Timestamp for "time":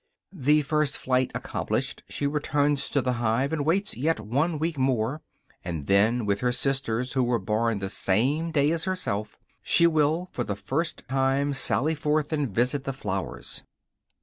11.07-11.53